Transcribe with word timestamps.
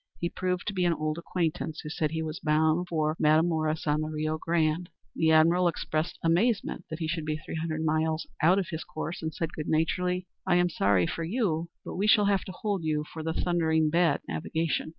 He 0.17 0.29
proved 0.29 0.65
to 0.65 0.73
be 0.73 0.83
an 0.85 0.93
old 0.95 1.19
acquaintance, 1.19 1.81
who 1.81 1.89
said 1.89 2.09
he 2.09 2.23
was 2.23 2.39
bound 2.39 2.87
for 2.87 3.15
Matamoras 3.19 3.85
on 3.85 4.01
the 4.01 4.07
Rio 4.09 4.39
Grande! 4.39 4.89
The 5.15 5.29
admiral 5.31 5.67
expressed 5.67 6.17
amazement 6.23 6.85
that 6.89 6.97
he 6.97 7.07
should 7.07 7.23
be 7.23 7.37
three 7.37 7.53
hundred 7.57 7.85
miles 7.85 8.25
out 8.41 8.57
of 8.57 8.69
his 8.69 8.83
course, 8.83 9.21
and 9.21 9.31
said 9.31 9.53
good 9.53 9.67
naturedly, 9.67 10.25
"I 10.47 10.55
am 10.55 10.69
sorry 10.71 11.05
for 11.05 11.23
you; 11.23 11.69
but 11.85 11.97
we 11.97 12.07
shall 12.07 12.25
have 12.25 12.43
to 12.45 12.51
hold 12.51 12.83
you 12.83 13.03
for 13.13 13.21
your 13.21 13.33
thundering 13.33 13.91
bad 13.91 14.21
navigation!" 14.27 14.89